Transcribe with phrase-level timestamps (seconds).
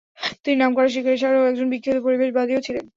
[0.43, 2.85] তিনি নামকরা শিকারী ছাড়াও একজন বিখ্যাত পরিবেশবাদীও ছিলেন।